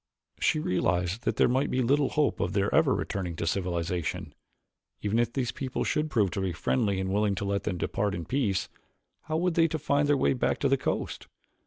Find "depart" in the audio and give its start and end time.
7.77-8.15